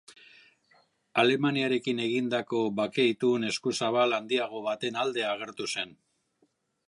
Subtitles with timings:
[1.23, 5.97] Alemaniarekin egindako bake itun eskuzabal handiago baten alde agertu zen.